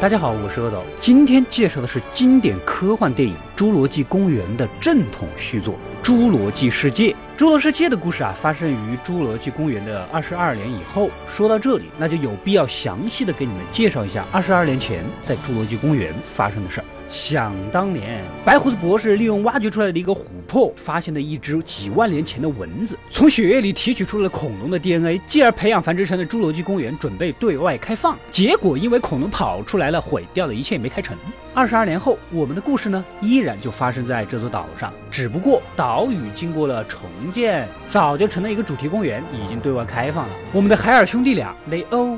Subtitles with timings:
[0.00, 5.74] 大家好，我是阿斗，今天介绍的是经典科幻电影《侏罗纪公园》的正统续作
[6.06, 7.12] 《侏罗纪世界》。
[7.36, 11.10] 侏罗世界的故事啊，发生于侏罗纪公园的二十二年以后。
[11.30, 16.84] 说到这里，那就有必要详细的给你们介绍一下二十二年前在侏罗纪公园发生的事儿。
[17.10, 28.16] 想当年，白胡子博士利用挖掘出来的一个琥珀，发现了一只几万年前的蚊子，从血液里提取出了恐龙的 DNA，继而培养繁殖成了侏罗纪公园，准备对外开放。
[28.30, 31.16] 结果因为恐龙跑出来了，毁掉了一切，没开成。
[31.52, 37.00] 二十二年后，我们的故事呢，依然就发生在这座岛上，只不过岛屿经过了重
[37.32, 40.34] 建，早就成了一个主题公园，已经对外开放了。
[40.52, 42.16] 我们的海尔兄弟俩，雷欧。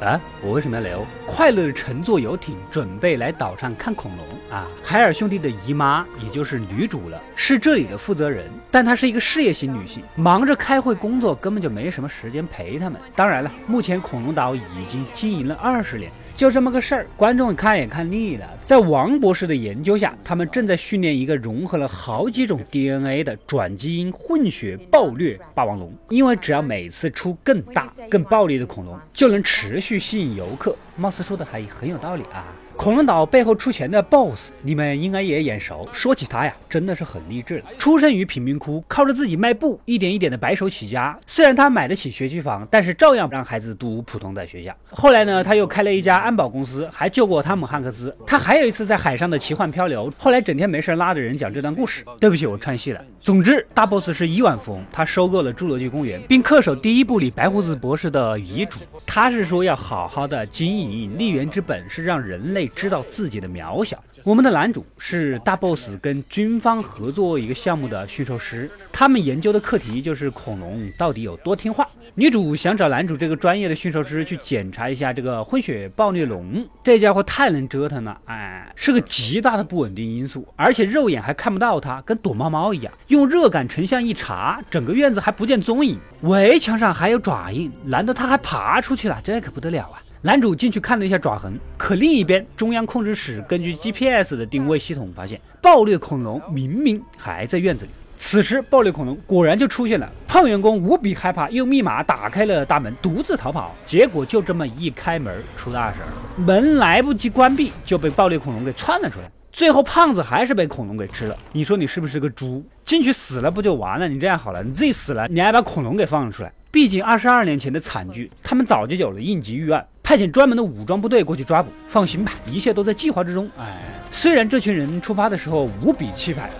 [0.00, 1.06] 啊，我为什么要留？
[1.26, 4.66] 快乐的乘坐游艇，准备来岛上看恐龙啊！
[4.82, 13.00] 海尔兄弟的姨妈，也就是女主了，是这里的负责人，但她是一个事业型女性，忙着开会工作，根本就没什么时间陪他们。
[13.14, 16.10] 当然了，目前恐龙岛已经经营了二十年。
[16.34, 18.48] 就这么个事儿，观众看也看腻了。
[18.64, 25.92] 在王博士的研究下，他们正在训练一个融合了好几种 DNA 的转基因混血暴虐霸王龙。
[26.08, 30.74] 因为只要每次出更大、更暴力的恐龙，就能持续吸引游客。
[30.96, 32.46] 貌似说的还很有道理啊。
[32.80, 35.86] 恐龙岛背后出钱的 BOSS，你们应该也眼熟。
[35.92, 37.64] 说起他呀，真的是很励志了。
[37.78, 41.14] 出生于贫民窟，靠着自己卖布，一点一点的白手起家。
[41.26, 44.74] 虽然他买得起学区房，但是照样让孩子读普通的学校。
[44.88, 48.16] 后来呢，他又开了一家安保公司，还救过汤姆汉克斯。
[48.26, 50.10] 他还有一次在海上的奇幻漂流。
[50.16, 52.02] 后来整天没事拉着人讲这段故事。
[52.18, 53.04] 对不起，我串戏了。
[53.20, 58.78] 总之，大 BOSS 是亿万富翁，他收购了侏罗纪公园，并恪守第一部里白胡子博士的遗嘱。
[59.06, 63.50] 他是说要好好的经营，立园之本是让人类知道自己的。
[63.50, 64.00] 渺小。
[64.22, 71.84] 我们的男主是大 boss 跟军方合作一个项目的驯兽师，他们研究的课题就是恐龙到底有多听话。
[72.14, 82.92] 女主想找男主这个专业的驯兽师去检查一下这个混血暴虐龙，这家伙太能折腾了，哎，是个极大的不稳定因素，而且肉眼还看不到它，跟躲猫猫一样。
[83.08, 89.18] 用热感成像一查，整个院子还不见踪影，围墙上还有爪印，难道它还爬出去了？
[89.24, 89.98] 这可不得了啊！
[90.22, 97.90] 男主进去看了一下爪痕，可另一边中央控制室根据 GPS 的定位系统发现，暴虐恐龙明明还在院子里。
[98.18, 103.74] 此时暴虐恐龙果然就出现了，胖员工无比害怕，用密码打开了大门，独自逃跑。
[103.86, 109.30] 结果就这么一开门出大事儿，门来不及关闭就被暴虐恐龙给窜了出来。
[109.50, 111.36] 最后胖子还是被恐龙给吃了。
[111.52, 112.62] 你说你是不是个猪？
[112.84, 114.06] 进去死了不就完了？
[114.06, 116.52] 你这样好了，你自己死了，你还把恐龙给放了出来。
[116.70, 119.84] 毕竟二十二年前的惨剧，他们早就有了应急预案。
[120.10, 123.48] 派遣专门的武装部队过去抓捕，放心吧，一切都在计划之中。
[123.56, 126.50] 哎，虽然这群人出发的时候无比气派，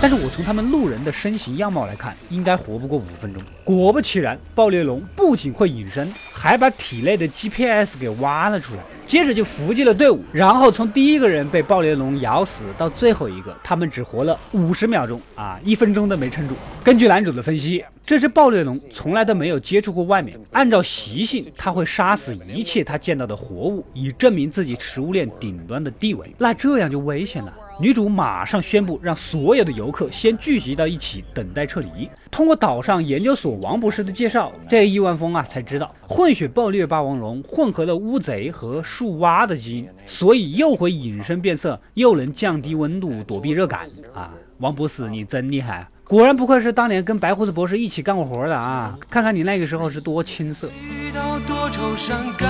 [0.00, 3.42] 但是我从他们路人的身形样貌来看，应该活不过五分钟。
[3.64, 8.82] 果不其然，暴裂龙不仅会隐身，还把体内的 GPS 给挖了出来。
[9.12, 16.54] 接着就伏击了队伍，然后从第一个人被暴裂龙咬死到最后一个，他们只活了五十秒钟啊，一分钟都没撑住。
[16.82, 26.34] 根据男主的分析，这只暴裂龙从来都没有接触过外面，按照习性，它会杀死一切它见到的活物，以证明自己食物链顶端的地位。
[26.38, 27.52] 那这样就危险了。
[27.80, 32.08] 女主马上宣布，让所有的游客先聚集到一起，等待撤离。
[32.30, 44.32] 通过岛上研究所王博士的介绍，这亿万峰啊才知道，混血暴虐霸王龙混合了乌贼和树蛙的基因，所以又会隐身变色，又能降低温度，躲避热感啊！
[44.58, 48.96] 王博士，你真厉害，果然不愧是当年跟白胡子博士一起干过活的啊！
[49.10, 50.68] 看看你那个时候是多青涩。
[50.68, 52.48] 遇到多愁善感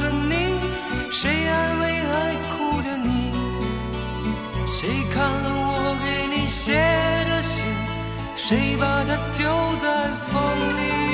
[0.00, 0.58] 的你，
[1.10, 1.91] 谁安慰？
[4.74, 7.62] 谁看了我给你写的信？
[8.34, 9.46] 谁把它丢
[9.82, 10.32] 在风
[10.78, 11.11] 里？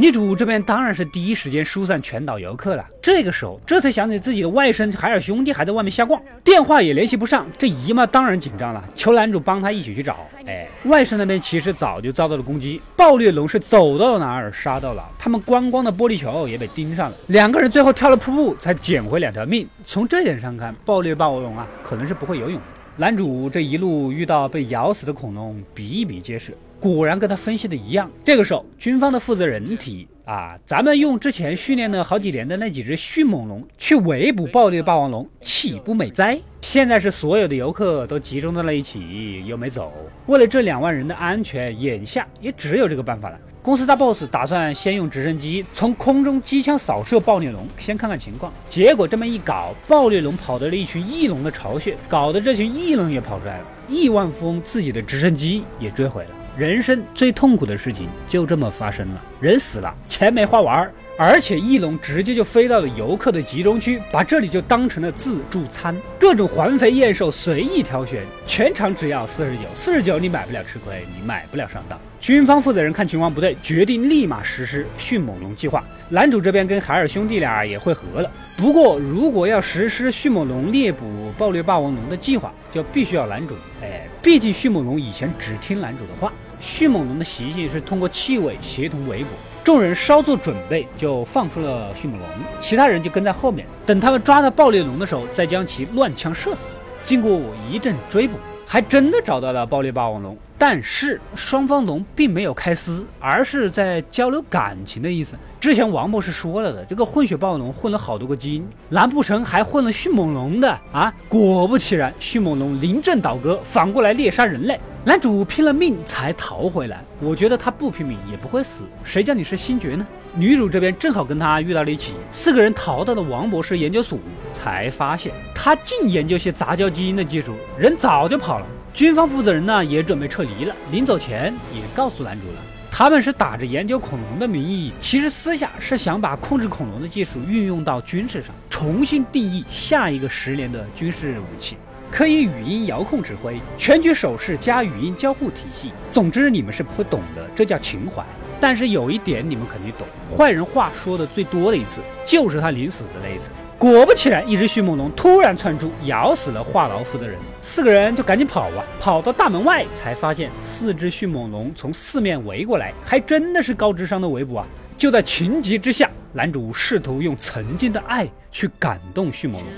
[0.00, 2.82] 女主这边当然是第一时间疏散全岛游客了。
[3.02, 7.46] 这个时候，这才想起自己的外甥海尔兄弟还在外面瞎逛，电话也联系不上。
[7.58, 10.16] 这姨妈当然紧张了，求男主帮她一起去找。
[10.46, 17.16] 哎，外甥那边其实早就遭到了攻击，暴虐龙是走到哪儿杀到哪，他们观光的玻璃球也被盯上了。
[17.26, 19.68] 两个人最后跳了瀑布，才捡回两条命。
[19.84, 22.58] 从这点上看，暴虐霸王龙啊，可能是不会游泳。
[22.96, 28.10] 男主这一路遇到被咬死的恐龙比比皆是，果然跟他分析的一样。
[28.24, 36.40] 这个时候，军方的负责人提议啊，咱们用之前训练了好几年的那几只迅猛龙去围捕暴虐霸王龙，岂不美哉？
[36.62, 39.92] 现在是所有的游客都集中在了一起，又没走，
[40.26, 43.38] 为了这两万人的安全，眼下也只有这个办法了。
[43.62, 48.50] 公司大 boss 打算先用直升机从空中机枪扫射暴虐龙，先看看情况。
[48.70, 53.66] 结果这么一搞，暴虐龙跑到了一群翼龙的巢穴，搞得这群翼龙也跑出来了。
[53.86, 56.30] 亿万富翁自己的直升机也追回了。
[56.60, 71.98] 人生最痛苦的事情就这么发生了，人死了，钱没花完，而且翼龙直接就飞到了游客的集中区，把这里就当成了自助餐，各种环肥燕瘦随意挑选，全场只要四十九，四十九你买不了吃亏，你买不了上当。
[72.20, 75.82] 军方负责人看情况不对，决定立马实施迅猛龙计划。
[76.10, 78.30] 男主这边跟海尔兄弟俩也会合了。
[78.54, 83.56] 不过，如果要实施迅猛龙猎捕暴虐霸王龙的计划，就必须要男主。
[83.80, 86.30] 哎，毕竟迅猛龙以前只听男主的话。
[86.60, 89.30] 迅猛龙的习性是通过气味协同围捕。
[89.64, 92.28] 众人稍作准备，就放出了迅猛龙，
[92.60, 96.76] 其他人就跟在后面，等他们抓到暴烈龙的时候，再将其乱枪射死。
[97.02, 98.34] 经过我一阵追捕。
[98.66, 105.34] 还真的找到了暴裂霸王龙，但是双方龙并没有开撕，而是在交流感情的意思。
[105.58, 111.10] 之前王博士说了的，这个混血霸王龙混了好多个基因，难不成还混了迅猛龙的啊？
[111.30, 114.78] 果不其然，迅猛龙临阵倒戈，反过来猎杀人类。
[115.02, 120.06] 男主拼了命才逃回来，我觉得他不拼命也不会死，谁叫你是星爵呢？
[120.34, 124.18] 女主这边正好跟他遇到了一起，四个人逃到了王博士研究所，
[124.52, 128.66] 才发现他净研究些杂交基因的技术，人早就跑了。
[128.92, 132.54] 军方负责人呢也准备撤离了，临走前也告诉男主了，
[132.90, 141.76] 他们是打着研究恐龙的名义，其实私下是想把控制恐龙的技术运用到军事上，重新定义下一个十年的军事武器。
[142.10, 145.92] 可以语音遥控指挥，全局手势加语音交互体系。
[146.10, 148.24] 总之你们是不会懂的，这叫情怀。
[148.60, 153.48] 但是有一点你们肯定懂，坏人话说的最多的一次，就是他临死的那一次。
[153.78, 157.38] 果不其然，一只迅猛龙突然窜出，咬死了话痨负责人。
[157.62, 164.66] 四个人就赶紧跑啊，跑到大门外才发现四只迅猛龙从四面围过来，还真的是高智商的围捕啊！
[164.98, 169.70] 就在情急之下，男主试图用曾经的爱去感动迅猛龙。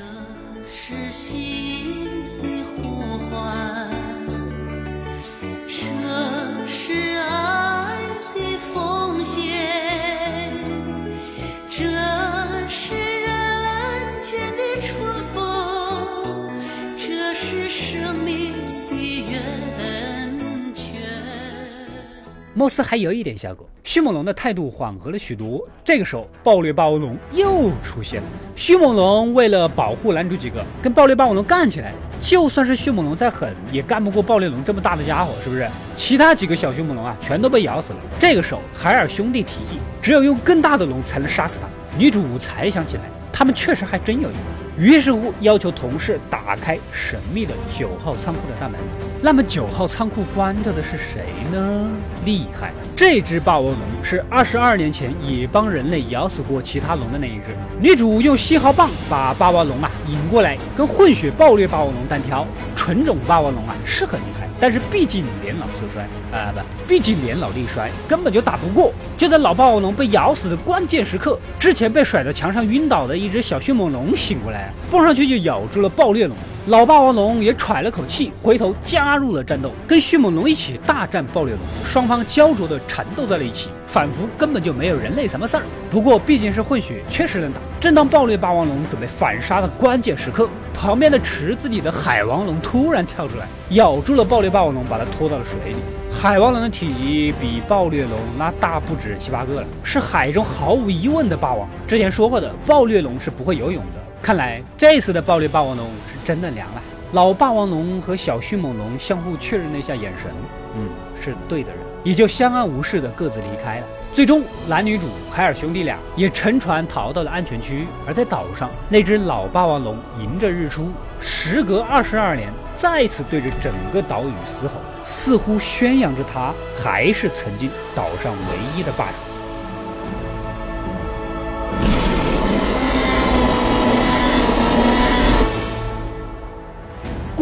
[22.62, 25.66] 貌似还有一点效果，迅猛龙的态度缓和了许多。
[25.84, 28.28] 这个时候，暴虐霸王龙又出现了。
[28.54, 31.92] 迅猛龙为了保护男主几个，跟暴虐霸王龙干起来。
[32.20, 35.68] 就算是迅猛龙再狠，也干不过暴虐龙这么大的家伙，是不是？
[35.96, 37.98] 其他几个小迅猛龙啊，全都被咬死了。
[38.16, 41.66] 这个时候，海尔兄弟提议，只有用更大的龙才能杀死他。
[41.98, 44.61] 女主才想起来，他们确实还真有一个。
[44.78, 48.80] 于是乎，要求同事打开神秘的九号仓库的大门。
[49.20, 51.88] 那么，九号仓库关着的是谁呢？
[52.24, 52.72] 厉害！
[52.96, 57.54] 这只霸王龙是二十二年前也帮人类咬死过其他龙的那一只。
[57.78, 62.46] 女主用信号棒把霸王龙啊引过来，跟混血暴虐霸王龙单挑。
[62.74, 64.48] 纯种霸王龙啊是很厉害。
[64.62, 68.92] 但是毕竟年老色衰啊，不，毕竟年老力衰，根本就打不过。
[69.18, 76.36] 就在老霸王龙被咬死的关键时刻，之前被甩在墙上晕倒的一只小迅猛龙醒过来，蹦上去就咬住了暴裂龙。
[76.66, 81.60] 老霸王龙也喘了口气，回头加入了战斗，跟迅猛龙一起大战暴虐龙。
[81.84, 85.64] 双方焦灼的缠斗在了一起，仿佛根本就没有人类什么事儿。
[85.90, 87.60] 不过毕竟是混血，确实能打。
[87.80, 95.78] 正当暴虐霸王龙准备反杀的关键时刻，旁边的池子里的海王龙突然跳出来，咬住了暴虐霸王龙，把它拖到了水里。
[96.12, 101.68] 海王龙的体积比暴虐龙那大不止七八个了，是海中毫无疑问的霸王。
[101.88, 104.00] 之前说过的，暴虐龙是不会游泳的。
[104.22, 106.82] 看来这次的暴力霸王龙是真的凉了。
[107.10, 110.30] 老霸王龙和小迅猛龙相互确认了一下眼神，
[110.76, 110.88] 嗯，
[111.20, 113.86] 是对的人，也就相安无事的各自离开了。
[114.12, 117.84] 最终，男女主海尔兄弟俩也乘船逃到了安全区。
[118.06, 120.88] 而在岛上，那只老霸王龙迎着日出，
[121.18, 129.31] 时隔二十二年，再次对着整个岛屿嘶吼，似乎宣扬着它还是曾经岛上唯一的霸主。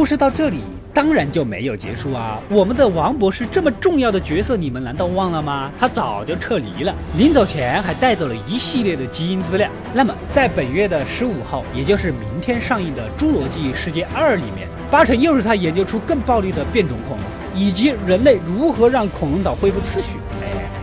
[0.01, 0.61] 故事到这里
[0.95, 2.41] 当然就没有结束啊！
[2.49, 5.71] 我们的王博士这么重要的角色，你们难道忘了吗？
[5.77, 9.69] 他早就撤离了，临走前还带走了一系列的基因资料。
[9.93, 20.17] 那么，在本月的十五号，也就是明天上映的《侏罗纪世界二》里面，八成又是他研究出更暴力的变种恐龙，以及人类如何让恐龙岛恢复秩序。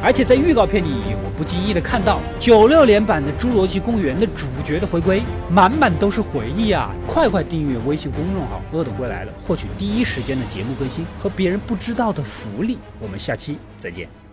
[0.04, 0.88] 而且在预告片里，
[1.24, 6.92] 我不经意的看到九六年版的《侏罗纪公园》的主角的回归，满满都是回忆啊！
[7.08, 12.78] 快快订阅微信公众号“恶懂归来了”，获取第一时间的节目更新和别人不知道的福利。
[13.00, 14.27] 我们下期再见。